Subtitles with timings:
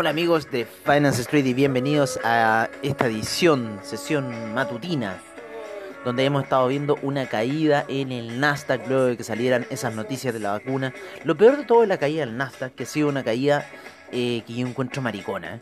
[0.00, 5.18] Hola amigos de Finance Street y bienvenidos a esta edición, sesión matutina,
[6.06, 10.32] donde hemos estado viendo una caída en el Nasdaq luego de que salieran esas noticias
[10.32, 10.94] de la vacuna.
[11.24, 13.68] Lo peor de todo es la caída del Nasdaq, que ha sido una caída
[14.10, 15.60] eh, que yo encuentro maricona, ¿eh?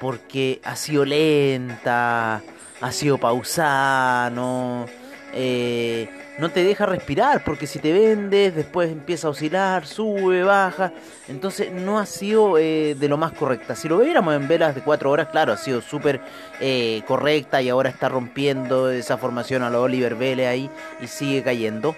[0.00, 2.42] porque ha sido lenta,
[2.80, 4.86] ha sido pausada, no,
[5.32, 10.92] eh, no te deja respirar, porque si te vendes, después empieza a oscilar, sube, baja,
[11.28, 13.74] entonces no ha sido eh, de lo más correcta.
[13.74, 16.20] Si lo viéramos en velas de 4 horas, claro, ha sido súper
[16.60, 20.70] eh, correcta y ahora está rompiendo esa formación a lo Oliver Vélez ahí
[21.00, 21.96] y sigue cayendo.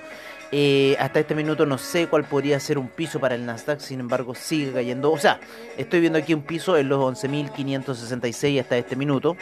[0.51, 4.01] Eh, hasta este minuto no sé cuál podría ser un piso para el Nasdaq, sin
[4.01, 5.13] embargo sigue cayendo.
[5.13, 5.41] O sea,
[5.77, 9.37] estoy viendo aquí un piso en los 11.566 hasta este minuto,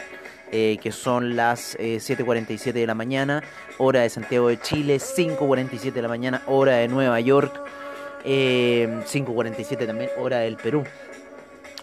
[0.51, 3.43] eh, que son las 7.47 de la mañana,
[3.77, 7.61] hora de Santiago de Chile, 5.47 de la mañana, hora de Nueva York,
[8.23, 10.83] 5.47 también, hora del Perú.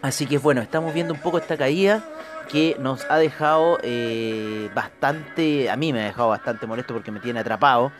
[0.02, 2.04] Así que bueno, estamos viendo un poco esta caída
[2.50, 7.20] que nos ha dejado eh, bastante, a mí me ha dejado bastante molesto porque me
[7.20, 7.90] tiene atrapado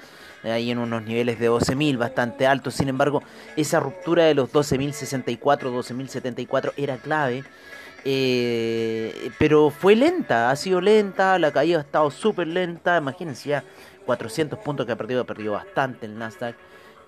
[0.42, 2.74] ahí en unos niveles de 12.000 bastante altos.
[2.74, 3.22] Sin embargo,
[3.56, 7.44] esa ruptura de los 12.064, 12.074 era clave.
[8.04, 12.98] Eh, pero fue lenta, ha sido lenta, la caída ha estado súper lenta.
[12.98, 13.64] Imagínense ya
[14.06, 16.56] 400 puntos que ha perdido, ha perdido bastante el Nasdaq.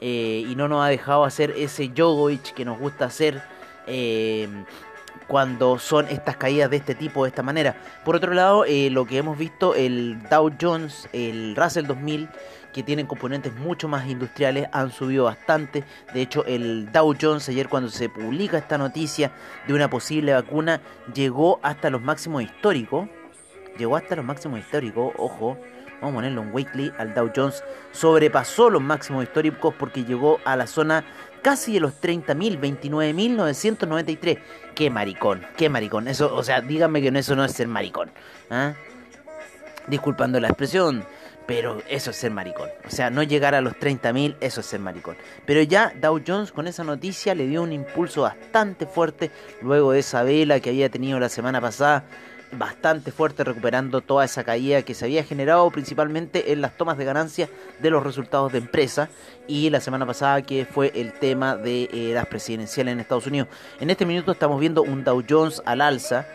[0.00, 3.42] Eh, y no nos ha dejado hacer ese Jogoich que nos gusta hacer.
[3.86, 4.48] Eh,
[5.28, 7.74] cuando son estas caídas de este tipo, de esta manera.
[8.04, 12.28] Por otro lado, lo que hemos visto, el Dow Jones, el Russell 2000,
[12.76, 15.82] que tienen componentes mucho más industriales han subido bastante.
[16.12, 19.32] De hecho, el Dow Jones ayer cuando se publica esta noticia
[19.66, 20.82] de una posible vacuna
[21.14, 23.08] llegó hasta los máximos históricos.
[23.78, 25.56] Llegó hasta los máximos históricos, ojo.
[26.02, 27.64] Vamos a ponerlo en weekly al Dow Jones.
[27.92, 31.02] Sobrepasó los máximos históricos porque llegó a la zona
[31.40, 34.38] casi de los 30.000, 29.993.
[34.74, 36.08] Qué maricón, qué maricón.
[36.08, 38.10] Eso, o sea, díganme que eso no es ser maricón.
[38.50, 38.74] ¿ah?
[39.86, 41.06] Disculpando la expresión.
[41.46, 42.68] Pero eso es ser maricón.
[42.86, 45.16] O sea, no llegar a los 30.000, eso es ser maricón.
[45.44, 49.30] Pero ya Dow Jones con esa noticia le dio un impulso bastante fuerte
[49.62, 52.04] luego de esa vela que había tenido la semana pasada.
[52.52, 57.04] Bastante fuerte recuperando toda esa caída que se había generado principalmente en las tomas de
[57.04, 57.48] ganancia
[57.80, 59.08] de los resultados de empresa
[59.48, 63.48] y la semana pasada que fue el tema de eh, las presidenciales en Estados Unidos.
[63.80, 66.26] En este minuto estamos viendo un Dow Jones al alza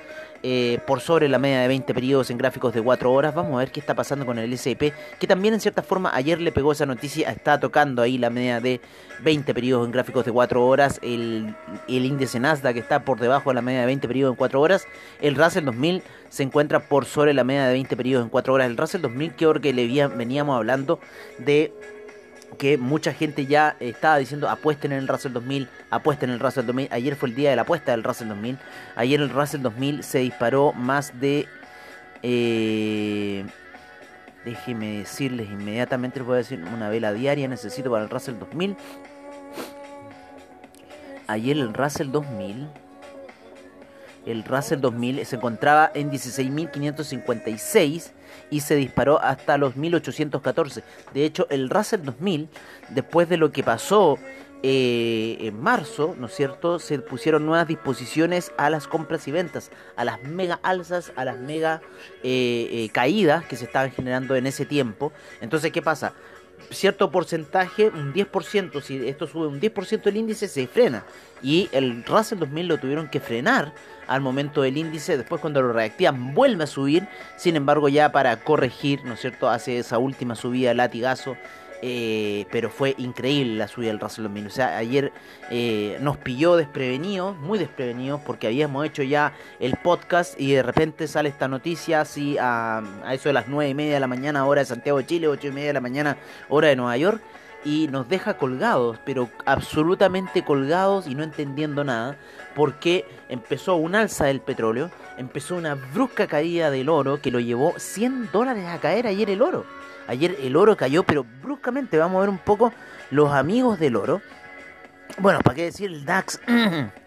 [0.43, 3.35] eh, por sobre la media de 20 periodos en gráficos de 4 horas.
[3.35, 6.41] Vamos a ver qué está pasando con el S&P, que también en cierta forma ayer
[6.41, 8.81] le pegó esa noticia, está tocando ahí la media de
[9.23, 11.55] 20 periodos en gráficos de 4 horas, el,
[11.87, 14.87] el índice Nasdaq está por debajo de la media de 20 periodos en 4 horas,
[15.21, 18.67] el Russell 2000 se encuentra por sobre la media de 20 periodos en 4 horas,
[18.67, 20.99] el Russell 2000 que que le veníamos hablando
[21.37, 21.73] de
[22.57, 26.65] que mucha gente ya estaba diciendo apuesten en el Russell 2000, apuesten en el Russell
[26.65, 26.89] 2000.
[26.91, 28.57] Ayer fue el día de la apuesta del Russell 2000.
[28.95, 31.47] Ayer el Russell 2000 se disparó más de...
[32.23, 33.45] Eh,
[34.45, 38.75] déjenme decirles inmediatamente, les voy a decir una vela diaria necesito para el Russell 2000.
[41.27, 42.67] Ayer el Russell 2000
[44.25, 48.11] el Russell 2000 se encontraba en 16.556
[48.49, 50.83] y se disparó hasta los 1814.
[51.13, 52.49] De hecho, el Russell 2000,
[52.89, 54.17] después de lo que pasó
[54.63, 56.77] eh, en marzo, ¿no es cierto?
[56.77, 61.39] Se pusieron nuevas disposiciones a las compras y ventas, a las mega alzas, a las
[61.39, 61.81] mega
[62.21, 65.11] eh, eh, caídas que se estaban generando en ese tiempo.
[65.41, 66.13] Entonces, ¿qué pasa?
[66.69, 71.03] Cierto porcentaje, un 10%, si esto sube un 10% el índice, se frena.
[71.41, 73.73] Y el Russell 2000 lo tuvieron que frenar
[74.07, 78.43] al momento del índice, después cuando lo reactivan vuelve a subir, sin embargo ya para
[78.43, 81.37] corregir, ¿no es cierto?, hace esa última subida latigazo
[81.83, 84.47] Eh, pero fue increíble la subida del Russell 2000.
[84.47, 85.11] O sea, ayer
[85.49, 91.07] eh, nos pilló desprevenidos, muy desprevenidos, porque habíamos hecho ya el podcast y de repente
[91.07, 94.45] sale esta noticia así a, a eso de las 9 y media de la mañana,
[94.45, 96.17] hora de Santiago de Chile, 8 y media de la mañana,
[96.49, 97.21] hora de Nueva York
[97.63, 102.17] y nos deja colgados, pero absolutamente colgados y no entendiendo nada,
[102.55, 107.73] porque empezó un alza del petróleo, empezó una brusca caída del oro que lo llevó
[107.77, 109.65] 100 dólares a caer ayer el oro.
[110.07, 112.73] Ayer el oro cayó, pero bruscamente vamos a ver un poco
[113.09, 114.21] los amigos del oro.
[115.17, 116.39] Bueno, ¿para qué decir el DAX?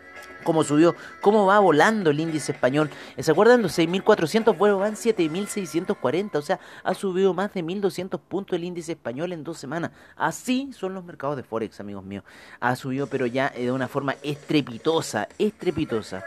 [0.45, 2.91] cómo subió, cómo va volando el índice español.
[3.19, 4.57] ¿Se acuerdan los 6.400?
[4.57, 9.43] Bueno, van 7.640, o sea, ha subido más de 1.200 puntos el índice español en
[9.43, 9.91] dos semanas.
[10.17, 12.23] Así son los mercados de Forex, amigos míos.
[12.61, 16.23] Ha subido, pero ya de una forma estrepitosa, estrepitosa.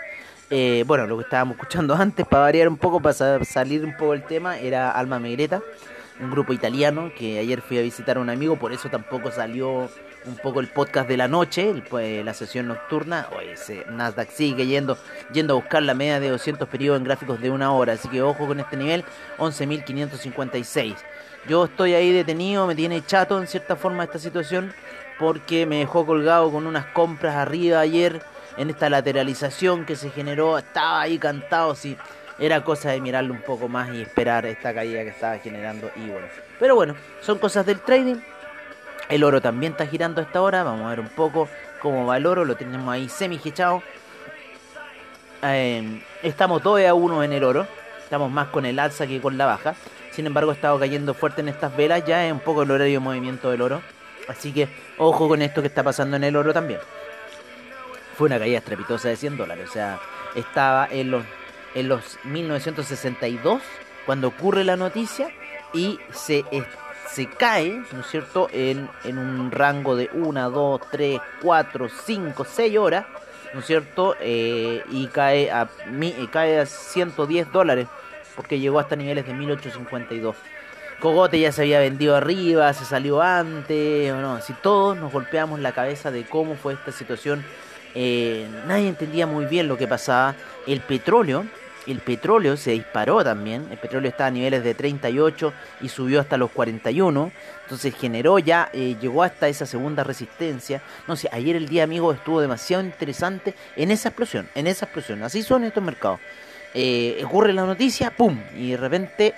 [0.50, 4.12] Eh, bueno, lo que estábamos escuchando antes, para variar un poco, para salir un poco
[4.12, 5.62] del tema, era Alma Megreta,
[6.20, 9.90] un grupo italiano que ayer fui a visitar a un amigo, por eso tampoco salió
[10.26, 13.28] un poco el podcast de la noche, pues, la sesión nocturna.
[13.36, 14.98] O ese Nasdaq sigue yendo,
[15.32, 18.22] yendo a buscar la media de 200 periodos en gráficos de una hora, así que
[18.22, 19.04] ojo con este nivel,
[19.38, 20.96] 11.556.
[21.48, 24.74] Yo estoy ahí detenido, me tiene chato en cierta forma esta situación,
[25.18, 28.22] porque me dejó colgado con unas compras arriba ayer
[28.58, 31.96] en esta lateralización que se generó, estaba ahí cantado, sí.
[32.40, 35.90] Era cosa de mirarlo un poco más y esperar esta caída que estaba generando.
[35.96, 36.28] Bueno,
[36.60, 38.18] pero bueno, son cosas del trading
[39.10, 40.64] el oro también está girando a esta hora.
[40.64, 41.48] Vamos a ver un poco
[41.82, 42.44] cómo va el oro.
[42.46, 43.82] Lo tenemos ahí semi hechado.
[45.44, 47.68] Eh, estamos 2 a 1 en el oro.
[48.04, 49.76] Estamos más con el alza que con la baja.
[50.12, 52.04] Sin embargo, ha estado cayendo fuerte en estas velas.
[52.06, 53.82] Ya es un poco el horario de movimiento del oro.
[54.28, 54.68] Así que
[54.98, 56.80] ojo con esto que está pasando en el oro también.
[58.18, 59.70] Fue una caída estrepitosa de 100 dólares.
[59.70, 60.00] O sea,
[60.36, 61.24] estaba en los,
[61.78, 63.62] en los 1962
[64.06, 65.30] cuando ocurre la noticia
[65.74, 66.44] y se
[67.18, 72.46] se cae, ¿no es cierto?, en, en un rango de 1, 2, 3, 4, 5,
[72.46, 73.06] 6 horas,
[73.54, 75.68] ¿no es cierto?, eh, y cae a,
[76.32, 77.88] cae a 110 dólares,
[78.36, 80.36] porque llegó hasta niveles de 1852.
[81.00, 85.60] Cogote ya se había vendido arriba, se salió antes, o no, si todos nos golpeamos
[85.60, 87.44] la cabeza de cómo fue esta situación,
[87.96, 90.36] eh, nadie entendía muy bien lo que pasaba.
[90.68, 91.46] El petróleo,
[91.88, 96.38] el petróleo se disparó también, el petróleo está a niveles de 38 y subió hasta
[96.38, 97.32] los 41,
[97.64, 100.82] entonces generó ya, eh, llegó hasta esa segunda resistencia.
[101.08, 105.24] No sé, ayer el día, amigo, estuvo demasiado interesante en esa explosión, en esa explosión,
[105.24, 106.20] así son estos mercados.
[106.74, 108.38] Eh, ocurre la noticia, ¡pum!
[108.56, 109.34] Y de repente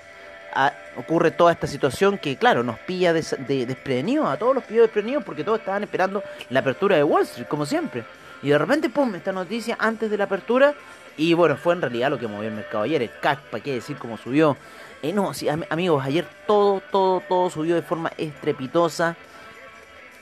[0.53, 4.83] ah, ocurre toda esta situación que, claro, nos pilla de, desprevenidos, a todos los pillos
[4.83, 8.03] desprevenidos porque todos estaban esperando la apertura de Wall Street, como siempre.
[8.41, 10.73] Y de repente, ¡pum!, esta noticia antes de la apertura
[11.19, 13.01] y bueno, fue en realidad lo que movió el mercado ayer.
[13.01, 14.55] El CAC, ¿para qué decir cómo subió?
[15.01, 19.17] Eh, no, sí, amigos, ayer todo, todo, todo subió de forma estrepitosa.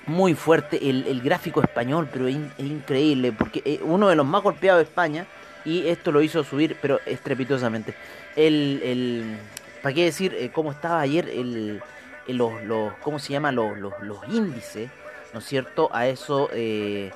[0.07, 4.79] Muy fuerte el, gráfico español, pero es, increíble, porque es uno de los más golpeados
[4.79, 5.27] de España.
[5.65, 7.93] Y esto lo hizo subir, pero estrepitosamente.
[8.35, 9.37] El, el
[9.83, 11.79] ¿Para qué decir eh, cómo estaba ayer el,
[12.27, 13.51] los, los, ¿cómo se llama?
[13.51, 13.93] Los, los,
[14.29, 14.89] índices,
[15.31, 15.89] ¿no es cierto?
[15.93, 16.49] A eso...
[16.53, 17.11] Eh,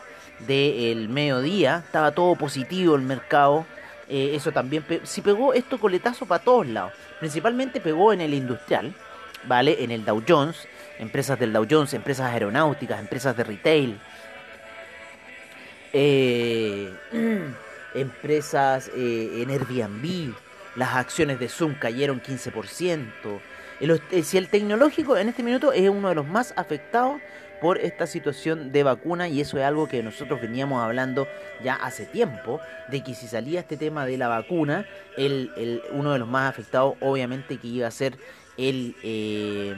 [0.47, 3.65] del mediodía, estaba todo positivo el mercado.
[4.09, 6.93] Eh, eso también, si pegó esto coletazo para todos lados.
[7.19, 8.93] Principalmente pegó en el industrial,
[9.45, 9.83] ¿vale?
[9.83, 10.67] En el Dow Jones,
[10.99, 13.99] empresas del Dow Jones, empresas aeronáuticas, empresas de retail.
[15.93, 16.93] Eh,
[17.93, 20.33] empresas eh, en Airbnb,
[20.75, 23.03] las acciones de Zoom cayeron 15%.
[24.23, 27.21] si el tecnológico en este minuto es uno de los más afectados
[27.61, 31.27] por esta situación de vacuna y eso es algo que nosotros veníamos hablando
[31.63, 36.19] ya hace tiempo, de que si salía este tema de la vacuna, el, uno de
[36.19, 38.17] los más afectados obviamente que iba a ser
[38.57, 39.75] el, eh,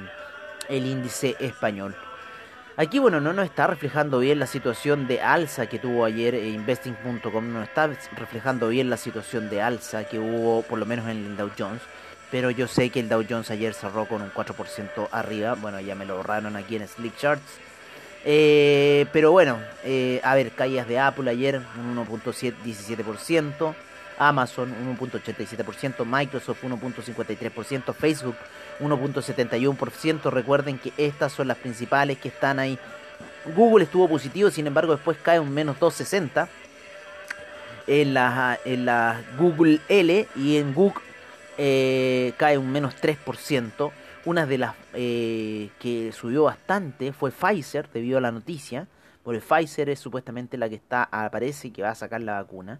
[0.69, 1.95] el índice español.
[2.75, 6.49] Aquí, bueno, no nos está reflejando bien la situación de alza que tuvo ayer eh,
[6.49, 11.17] investing.com, no está reflejando bien la situación de alza que hubo por lo menos en
[11.17, 11.81] el Dow Jones
[12.33, 15.53] pero yo sé que el Dow Jones ayer cerró con un 4% arriba.
[15.53, 17.59] Bueno, ya me lo borraron aquí en Slick Charts.
[18.25, 23.75] Eh, pero bueno, eh, a ver, caídas de Apple ayer, un 1.17%,
[24.17, 28.35] Amazon 1.87%, Microsoft 1.53%, Facebook
[28.79, 30.31] 1.71%.
[30.31, 32.79] Recuerden que estas son las principales que están ahí.
[33.55, 36.47] Google estuvo positivo, sin embargo después cae un menos 2.60
[37.87, 41.03] en la, en la Google L y en Google
[41.57, 43.91] eh, cae un menos 3%.
[44.25, 48.87] Una de las eh, que subió bastante fue Pfizer debido a la noticia,
[49.21, 52.79] porque Pfizer es supuestamente la que está aparece que va a sacar la vacuna.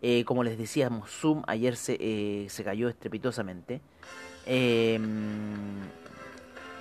[0.00, 3.80] Eh, como les decíamos, Zoom ayer se, eh, se cayó estrepitosamente.
[4.46, 5.82] Em,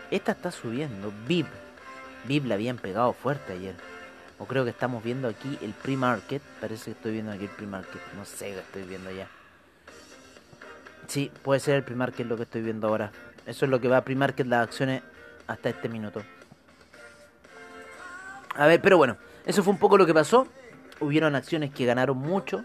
[0.09, 1.13] Esta está subiendo.
[1.27, 1.47] VIP.
[2.27, 3.75] VIP la habían pegado fuerte ayer.
[4.39, 6.41] O creo que estamos viendo aquí el pre-market.
[6.59, 8.01] Parece que estoy viendo aquí el pre-market.
[8.17, 9.27] No sé qué estoy viendo ya.
[11.07, 13.11] Sí, puede ser el pre-market lo que estoy viendo ahora.
[13.45, 15.01] Eso es lo que va a pre-market las acciones
[15.47, 16.21] hasta este minuto.
[18.55, 20.47] A ver, pero bueno, eso fue un poco lo que pasó.
[20.99, 22.63] Hubieron acciones que ganaron mucho.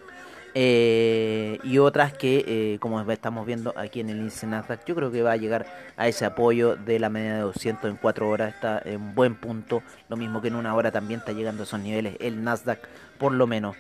[0.59, 5.13] Eh, y otras que, eh, como estamos viendo aquí en el índice Nasdaq, yo creo
[5.13, 5.67] que va a llegar
[5.99, 8.55] a ese apoyo de la media de 200 en 4 horas.
[8.55, 9.83] Está en buen punto.
[10.09, 12.81] Lo mismo que en una hora también está llegando a esos niveles el Nasdaq,
[13.19, 13.77] por lo menos.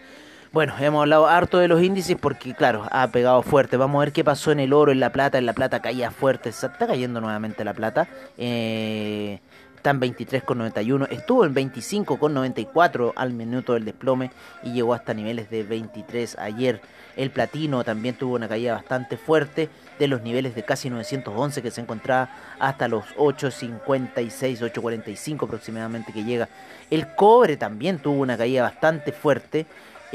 [0.52, 3.76] Bueno, hemos hablado harto de los índices porque, claro, ha pegado fuerte.
[3.76, 5.38] Vamos a ver qué pasó en el oro, en la plata.
[5.38, 6.48] En la plata caía fuerte.
[6.50, 8.08] está cayendo nuevamente la plata.
[8.38, 9.40] Eh,
[9.86, 14.32] está en 23,91, estuvo en 25,94 al minuto del desplome
[14.64, 16.80] y llegó hasta niveles de 23 ayer.
[17.16, 21.70] El platino también tuvo una caída bastante fuerte de los niveles de casi 911 que
[21.70, 26.48] se encontraba hasta los 8.56, 8.45 aproximadamente que llega.
[26.90, 29.66] El cobre también tuvo una caída bastante fuerte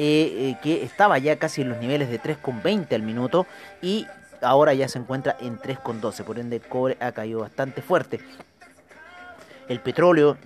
[0.04, 3.46] eh, eh, que estaba ya casi en los niveles de 3,20 al minuto
[3.84, 4.08] y
[4.42, 8.20] ahora ya se encuentra en 3,12, por ende el cobre ha caído bastante fuerte.
[9.68, 10.38] El petróleo,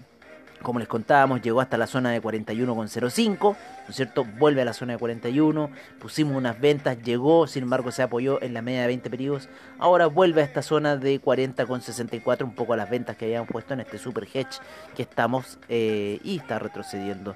[0.62, 3.56] como les contábamos, llegó hasta la zona de 41,05, ¿no
[3.88, 4.26] es cierto?
[4.26, 5.70] Vuelve a la zona de 41,
[6.02, 9.48] pusimos unas ventas, llegó, sin embargo se apoyó en la media de 20 periodos,
[9.80, 13.74] ahora vuelve a esta zona de 40,64, un poco a las ventas que habíamos puesto
[13.74, 14.60] en este super hedge
[14.98, 17.36] que estamos eh, y está retrocediendo.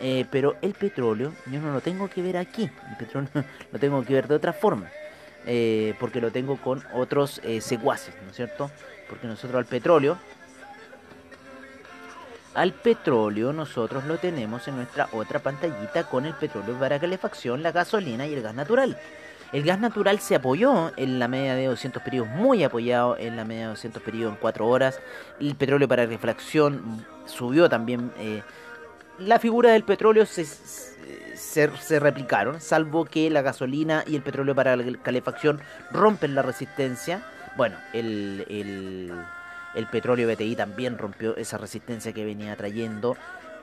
[0.00, 3.30] Eh, pero el petróleo yo no lo tengo que ver aquí, el petróleo
[3.72, 4.90] lo tengo que ver de otra forma,
[5.46, 8.70] eh, porque lo tengo con otros secuaces, ¿no es cierto?
[9.08, 10.18] Porque nosotros al petróleo
[12.54, 17.72] al petróleo nosotros lo tenemos en nuestra otra pantallita con el petróleo para calefacción, la
[17.72, 18.96] gasolina y el gas natural.
[19.52, 23.44] El gas natural se apoyó en la media de 200 periodos, muy apoyado en la
[23.44, 25.00] media de 200 periodos en 4 horas.
[25.40, 28.12] El petróleo para refracción subió también.
[29.18, 34.76] La figura del petróleo se, se, replicaron, salvo que la gasolina y el petróleo para
[35.02, 35.60] calefacción
[35.92, 37.22] rompen la resistencia.
[37.56, 38.44] Bueno, el,
[39.74, 43.16] el petróleo BTI también rompió esa resistencia que venía trayendo.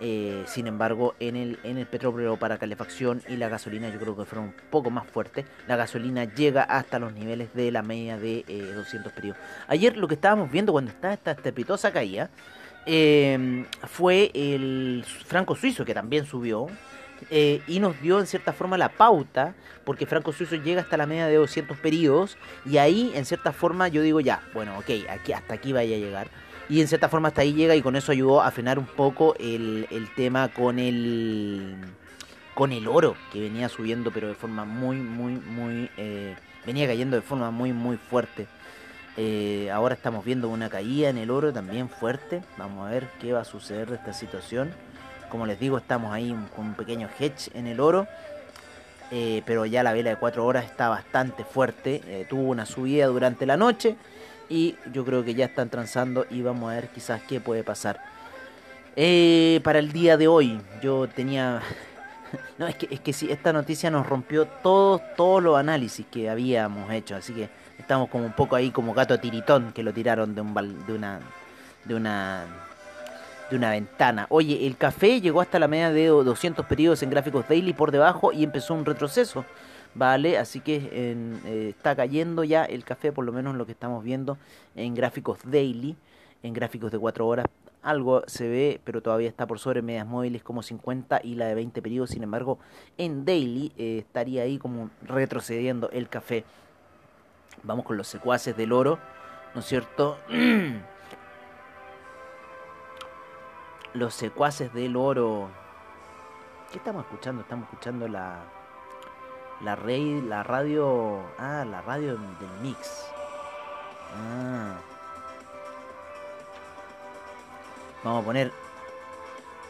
[0.04, 4.18] Eh, sin embargo, en el, en el petróleo para calefacción y la gasolina yo creo
[4.18, 5.46] que fueron un poco más fuertes.
[5.68, 8.44] La gasolina llega hasta los niveles de la media de
[8.76, 9.40] 200 eh, periodos.
[9.68, 12.32] Ayer lo que estábamos viendo cuando estaba esta estrepitosa caída
[12.86, 16.68] eh, fue el franco suizo que también subió.
[17.30, 21.06] Eh, y nos dio en cierta forma la pauta, porque Franco Suizo llega hasta la
[21.06, 25.34] media de 200 periodos, y ahí en cierta forma yo digo ya, bueno, ok, aquí,
[25.34, 26.28] hasta aquí vaya a llegar.
[26.70, 29.36] Y en cierta forma hasta ahí llega y con eso ayudó a frenar un poco
[29.40, 31.76] el, tema con el
[32.54, 36.36] con el oro que venía subiendo pero de forma muy muy muy eh,
[36.66, 38.48] venía cayendo de forma muy muy fuerte
[39.18, 43.34] eh, ahora estamos viendo una caída en el oro también fuerte vamos a ver qué
[43.34, 44.74] va a suceder de esta situación
[45.32, 48.06] como les digo, estamos ahí con un pequeño hedge en el oro.
[49.12, 52.02] Eh, pero ya la vela de 4 horas está bastante fuerte.
[52.06, 53.96] Eh, tuvo una subida durante la noche.
[54.50, 58.02] Y yo creo que ya están transando y vamos a ver quizás qué puede pasar.
[59.64, 61.62] Para el día de hoy, yo tenía...
[62.58, 66.30] No, es que, es que sí, esta noticia nos rompió todos, todos los análisis que
[66.30, 67.16] habíamos hecho.
[67.16, 70.54] Así que estamos como un poco ahí como gato tiritón que lo tiraron de, un,
[70.86, 71.20] de una...
[71.86, 72.46] De una
[73.50, 74.28] de una ventana.
[74.30, 78.32] Oye, el café llegó hasta la media de 200 periodos en gráficos daily por debajo
[78.32, 79.46] y empezó un retroceso.
[79.94, 80.38] ¿Vale?
[80.38, 84.38] Así que eh, está cayendo ya el café, por lo menos lo que estamos viendo
[84.74, 85.98] en gráficos daily,
[86.44, 87.46] en gráficos de 4 horas.
[87.82, 91.56] Algo se ve, pero todavía está por sobre medias móviles como 50 y la de
[91.56, 92.12] 20 periodos.
[92.12, 92.60] Sin embargo,
[92.98, 96.46] en daily eh, estaría ahí como retrocediendo el café.
[97.64, 99.00] Vamos con los secuaces del oro,
[99.54, 100.18] ¿no es cierto?
[103.94, 105.50] los secuaces del oro.
[106.72, 107.42] ¿Qué estamos escuchando?
[107.42, 108.44] Estamos escuchando la
[109.64, 113.06] la rey, la radio, ah, la radio del mix.
[114.16, 114.91] Ah.
[118.04, 118.52] Vamos a poner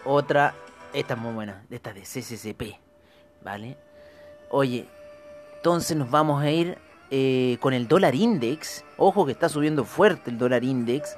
[0.06, 0.54] otra,
[0.94, 2.80] esta es muy buena, esta es de CCCP,
[3.44, 3.78] ¿vale?
[4.50, 4.88] Oye,
[5.58, 6.78] entonces nos vamos a ir
[7.10, 8.86] eh, con el dólar index.
[8.98, 11.18] Ojo que está subiendo fuerte el dólar index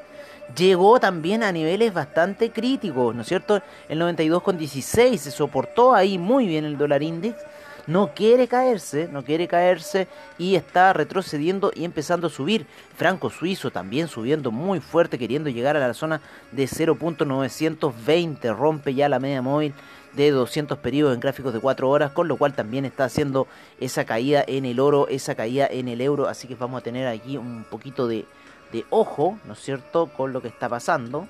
[0.55, 3.61] llegó también a niveles bastante críticos, ¿no es cierto?
[3.89, 7.37] El 92,16 se soportó ahí muy bien el dólar index.
[7.85, 12.65] No quiere caerse, no quiere caerse y está retrocediendo y empezando a subir.
[12.95, 16.21] Franco suizo también subiendo muy fuerte, queriendo llegar a la zona
[16.51, 18.55] de 0.920.
[18.55, 19.73] Rompe ya la media móvil
[20.13, 23.47] de 200 periodos en gráficos de 4 horas, con lo cual también está haciendo
[23.79, 26.27] esa caída en el oro, esa caída en el euro.
[26.27, 28.25] Así que vamos a tener aquí un poquito de
[28.73, 31.27] de ojo, ¿no es cierto?, con lo que está pasando.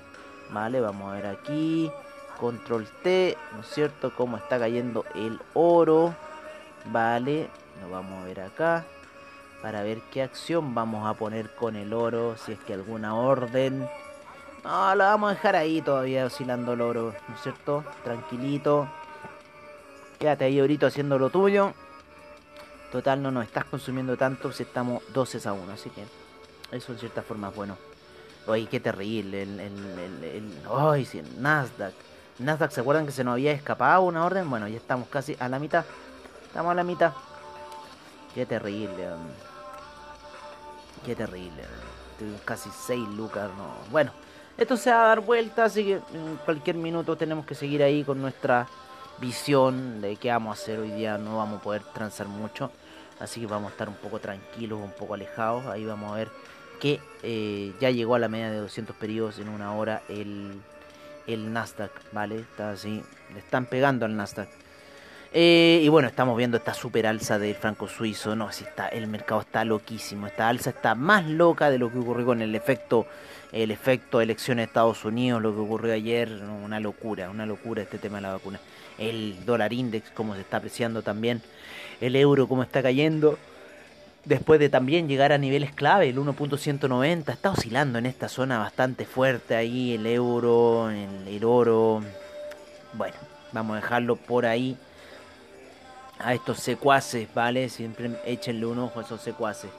[0.50, 1.90] Vale, vamos a ver aquí.
[2.40, 4.12] Control T, ¿no es cierto?
[4.16, 6.14] Cómo está cayendo el oro.
[6.86, 7.48] Vale,
[7.80, 8.84] lo vamos a ver acá.
[9.62, 12.36] Para ver qué acción vamos a poner con el oro.
[12.36, 13.88] Si es que alguna orden.
[14.62, 17.84] No, lo vamos a dejar ahí todavía oscilando el oro, ¿no es cierto?
[18.02, 18.88] Tranquilito.
[20.18, 21.72] Quédate ahí ahorita haciendo lo tuyo.
[22.92, 25.72] Total, no nos estás consumiendo tanto si estamos 12 a 1.
[25.72, 26.04] Así que
[26.74, 27.76] eso en cierta forma es bueno.
[28.46, 29.42] Oye, qué terrible.
[29.42, 31.92] El, el, el, ay, sí, el Nasdaq.
[32.38, 34.48] Nasdaq, ¿se acuerdan que se nos había escapado una orden?
[34.48, 35.84] Bueno, ya estamos casi a la mitad.
[36.54, 37.12] Estamos a la mitad.
[38.32, 39.08] Qué terrible.
[41.04, 41.64] Qué terrible.
[42.44, 43.50] Casi 6 lucas.
[43.58, 43.74] No.
[43.90, 44.12] Bueno,
[44.56, 48.04] esto se va a dar vuelta, así que en cualquier minuto tenemos que seguir ahí
[48.04, 48.68] con nuestra
[49.18, 51.18] visión de qué vamos a hacer hoy día.
[51.18, 52.70] No vamos a poder transar mucho.
[53.18, 55.66] Así que vamos a estar un poco tranquilos, un poco alejados.
[55.66, 56.28] Ahí vamos a ver
[56.80, 60.62] que eh, ya llegó a la media de 200 periodos en una hora el,
[61.26, 62.38] el Nasdaq, ¿vale?
[62.38, 64.48] Está así, le están pegando al Nasdaq.
[65.36, 68.36] Eh, y bueno, estamos viendo esta super alza del franco suizo.
[68.36, 70.28] No, si está, el mercado está loquísimo.
[70.28, 73.06] Esta alza está más loca de lo que ocurrió con el efecto,
[73.50, 76.30] el efecto elecciones de Estados Unidos, lo que ocurrió ayer.
[76.30, 78.60] Una locura, una locura este tema de la vacuna.
[78.96, 81.42] El dólar index, cómo se está apreciando también.
[82.00, 83.36] El euro, cómo está cayendo
[84.24, 89.04] después de también llegar a niveles clave, el 1.190, está oscilando en esta zona bastante
[89.04, 92.00] fuerte ahí, el euro, el, oro.
[92.94, 93.16] Bueno,
[93.52, 94.78] vamos a dejarlo por ahí
[96.18, 97.68] a estos secuaces, ¿vale?
[97.68, 99.70] Siempre échenle un ojo a esos secuaces.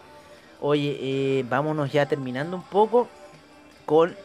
[0.62, 3.08] Oye, eh, vámonos ya terminando un poco
[3.86, 4.15] con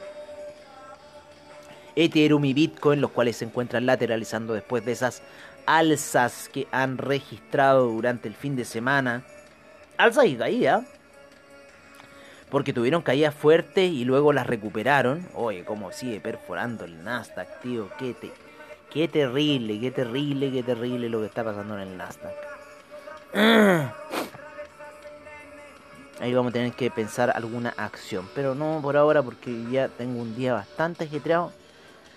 [1.97, 5.23] Ethereum y Bitcoin, los cuales se encuentran lateralizando después de esas
[5.67, 9.23] alzas que han registrado durante el fin de semana
[9.99, 10.85] alza y caída.
[12.49, 15.29] Porque tuvieron caídas fuertes y luego las recuperaron.
[15.35, 17.89] Oye, como sigue perforando el Nasdaq, tío.
[17.97, 18.33] Qué, te,
[18.93, 22.35] qué terrible, qué terrible, qué terrible lo que está pasando en el Nasdaq.
[26.21, 28.29] Ahí vamos a tener que pensar alguna acción.
[28.35, 31.53] Pero no por ahora porque ya tengo un día bastante ajetreado.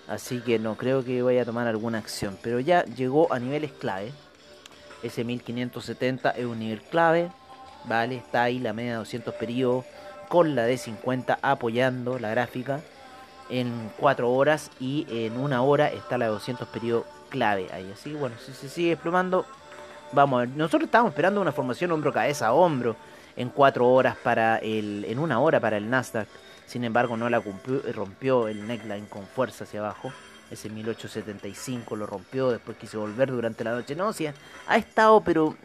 [0.08, 2.36] Así que no creo que vaya a tomar alguna acción.
[2.42, 4.12] Pero ya llegó a niveles clave.
[5.02, 7.30] Ese 1570 es un nivel clave.
[7.84, 8.16] ¿vale?
[8.16, 9.84] Está ahí la media de 200 periodos
[10.28, 12.80] con la de 50 apoyando la gráfica
[13.60, 17.90] en 4 horas y en una hora está la de 200 periodos clave ahí.
[17.92, 19.46] Así bueno, si se sigue desplomando,
[20.12, 20.48] vamos a ver.
[20.50, 22.96] Nosotros estábamos esperando una formación hombro cabeza hombro
[23.36, 26.28] en 4 horas para el en una hora para el Nasdaq.
[26.66, 30.12] Sin embargo, no la cumplió, rompió el neckline con fuerza hacia abajo.
[30.50, 33.94] Ese 1875 lo rompió, después quiso volver durante la noche.
[33.94, 35.56] No, sí, ha estado, pero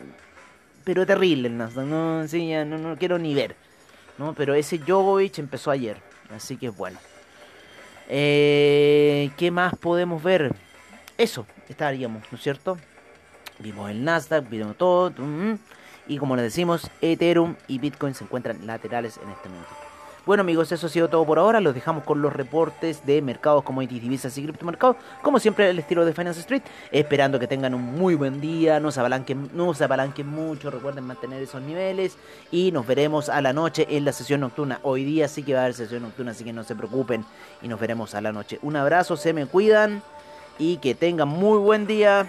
[0.84, 1.86] pero terrible el Nasdaq.
[1.86, 3.56] No, sí, no, no quiero ni ver.
[4.20, 4.34] ¿no?
[4.34, 5.98] Pero ese Jovovic empezó ayer.
[6.36, 7.00] Así que bueno.
[8.10, 10.54] Eh, ¿Qué más podemos ver?
[11.18, 12.78] Eso, estaríamos, ¿no es cierto?
[13.60, 15.14] Vimos el Nasdaq, vimos todo.
[16.08, 19.89] Y como les decimos, Ethereum y Bitcoin se encuentran laterales en este momento.
[20.30, 21.60] Bueno amigos, eso ha sido todo por ahora.
[21.60, 24.98] Los dejamos con los reportes de mercados, commodities, divisas y criptomercados.
[25.24, 26.62] Como siempre, el estilo de Finance Street.
[26.92, 28.80] Esperando que tengan un muy buen día.
[28.80, 30.70] No se apalanquen, no se apalanquen mucho.
[30.70, 32.16] Recuerden mantener esos niveles.
[32.52, 34.80] Y nos veremos a la noche en la sesión nocturna.
[34.84, 37.26] Hoy día sí que va a haber sesión nocturna, así que no se preocupen.
[37.64, 38.60] Y nos veremos a la noche.
[38.62, 40.04] Un abrazo, se me cuidan.
[40.60, 42.28] Y que tengan muy buen día.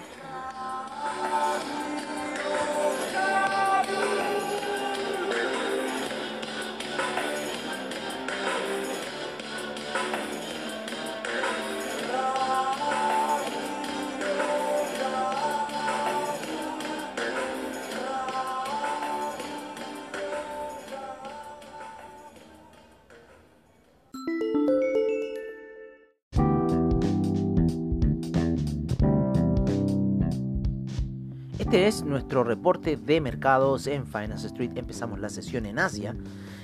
[32.31, 34.71] Nuestro reporte de mercados en Finance Street.
[34.75, 36.15] Empezamos la sesión en Asia,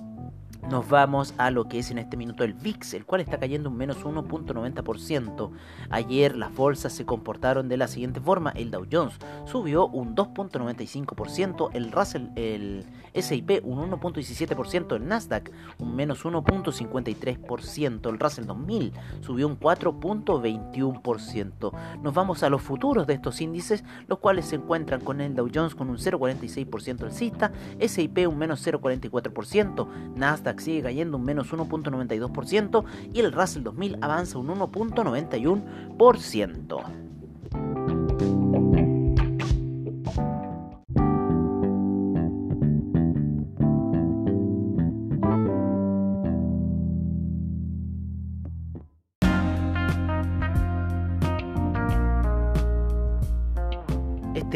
[0.71, 3.71] nos vamos a lo que es en este minuto el VIX, el cual está cayendo
[3.71, 5.51] un menos 1.90%.
[5.91, 11.71] Ayer las bolsas se comportaron de la siguiente forma: el Dow Jones subió un 2.95%,
[11.75, 19.47] el Russell, el SIP un 1.17%, el Nasdaq un menos 1.53%, el Russell 2000 subió
[19.47, 21.73] un 4.21%.
[22.03, 25.49] Nos vamos a los futuros de estos índices, los cuales se encuentran con el Dow
[25.53, 32.85] Jones con un 0.46% alcista, SIP un menos 0.44%, Nasdaq sigue cayendo un menos 1.92%
[33.13, 37.14] y el Russell 2000 avanza un 1.91%.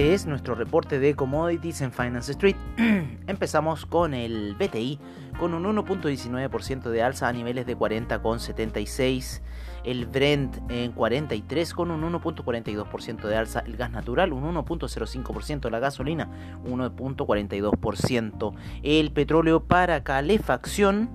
[0.08, 2.56] Es nuestro reporte de commodities en Finance Street.
[3.26, 4.98] Empezamos con el BTI
[5.38, 9.42] con un 1.19% de alza a niveles de 40,76.
[9.84, 13.60] El Brent en 43 con un 1.42% de alza.
[13.60, 15.68] El gas natural un 1.05%.
[15.68, 16.30] La gasolina
[16.64, 18.54] 1.42%.
[18.82, 21.10] El petróleo para calefacción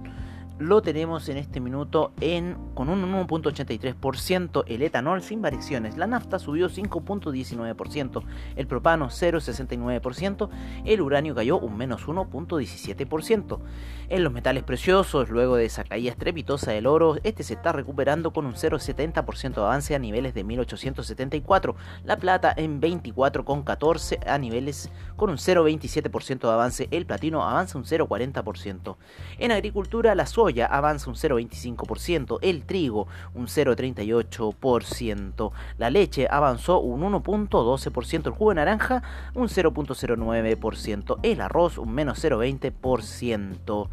[0.60, 6.40] lo tenemos en este minuto en con un 1.83%, el etanol sin variaciones, la nafta
[6.40, 8.24] subió 5.19%,
[8.56, 10.50] el propano 0.69%,
[10.86, 13.60] el uranio cayó un menos 1.17%.
[14.10, 18.32] En los metales preciosos, luego de esa caída estrepitosa del oro, este se está recuperando
[18.32, 24.92] con un 0.70% de avance a niveles de 1874, la plata en 24.14 a niveles
[25.16, 28.98] con un 0.27% de avance, el platino avanza un 0.40%.
[29.40, 30.26] En agricultura, la
[30.70, 38.56] avanza un 0,25%, el trigo un 0,38%, la leche avanzó un 1,12%, el jugo de
[38.56, 39.04] naranja
[39.34, 43.90] un 0,09%, el arroz un menos 0,20%.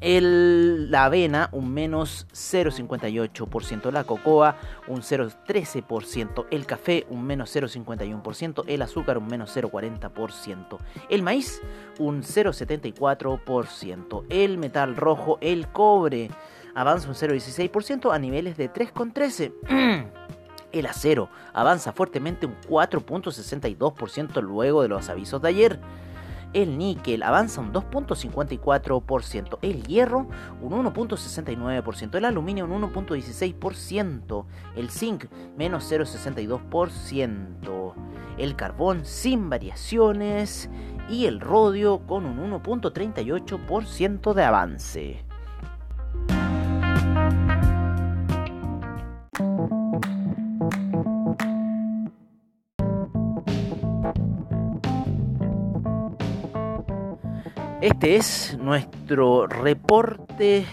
[0.00, 4.56] El, la avena un menos 0,58%, la cocoa
[4.86, 10.78] un 0,13%, el café un menos 0,51%, el azúcar un menos 0,40%,
[11.10, 11.60] el maíz
[11.98, 16.30] un 0,74%, el metal rojo, el cobre
[16.74, 20.08] avanza un 0,16% a niveles de 3,13%.
[20.70, 25.80] El acero avanza fuertemente un 4.62% luego de los avisos de ayer.
[26.52, 29.58] El níquel avanza un 2.54%.
[29.62, 30.28] El hierro
[30.62, 32.16] un 1.69%.
[32.16, 34.44] El aluminio un 1.16%.
[34.76, 37.94] El zinc menos 0.62%.
[38.38, 40.70] El carbón sin variaciones.
[41.10, 45.27] Y el rodio con un 1.38% de avance.
[57.80, 60.66] Este es nuestro reporte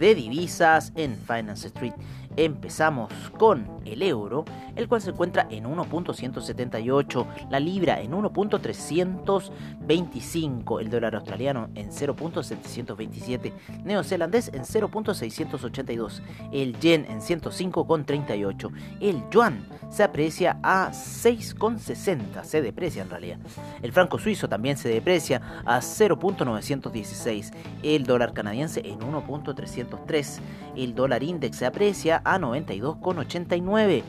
[0.00, 1.92] de divisas en Finance Street.
[2.40, 10.88] Empezamos con el euro, el cual se encuentra en 1.178, la libra en 1.325, el
[10.88, 13.52] dólar australiano en 0.727,
[13.84, 23.02] neozelandés en 0.682, el yen en 105.38, el yuan se aprecia a 6.60, se deprecia
[23.02, 23.36] en realidad.
[23.82, 30.40] El franco suizo también se deprecia a 0.916, el dólar canadiense en 1.303,
[30.76, 34.02] el dólar index se aprecia a 92,89.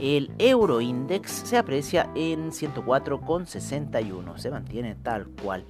[0.00, 4.36] El euro index se aprecia en 104,61.
[4.36, 5.64] Se mantiene tal cual.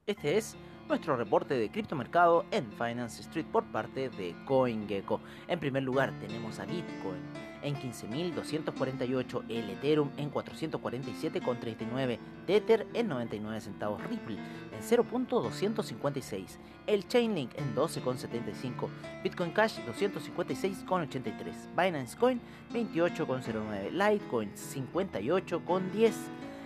[0.07, 0.57] Este es
[0.89, 5.21] nuestro reporte de criptomercado en Finance Street por parte de CoinGecko.
[5.47, 7.21] En primer lugar tenemos a Bitcoin
[7.61, 17.55] en 15.248, el Ethereum en 447,39, Tether en 99 centavos, Ripple en 0.256, el Chainlink
[17.59, 18.89] en 12,75,
[19.23, 22.41] Bitcoin Cash 256,83, Binance Coin
[22.73, 26.13] 28,09, Litecoin 58,10,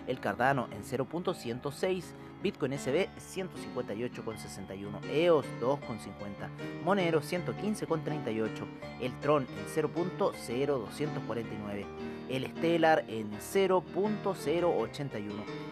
[0.08, 2.14] el Cardano en 0.106,
[2.46, 6.48] Bitcoin SB 158,61, EOS 2,50,
[6.84, 8.68] Monero 115,38,
[9.02, 11.86] el Tron en 0.0249,
[12.30, 15.32] el Stellar en 0.081,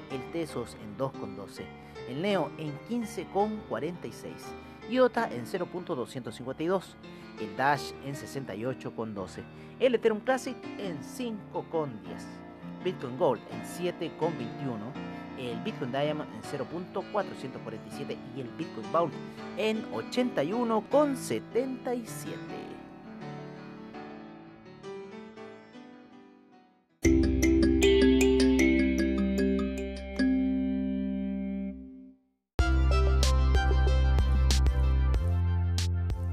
[0.10, 1.62] el Tesos en 2,12,
[2.10, 4.32] el Neo en 15,46,
[4.90, 6.96] IOTA en 0.252,
[7.40, 9.44] el Dash en 68,12,
[9.80, 11.92] el Ethereum Classic en 5,10,
[12.84, 19.14] Bitcoin Gold en 7,21, el Bitcoin Diamond en 0.447 y el Bitcoin Vault
[19.58, 22.74] en 81,77.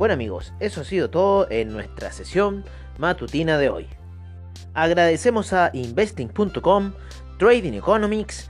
[0.01, 2.65] Bueno amigos, eso ha sido todo en nuestra sesión
[2.97, 3.87] matutina de hoy.
[4.73, 6.95] Agradecemos a investing.com,
[7.39, 8.50] Trading Economics,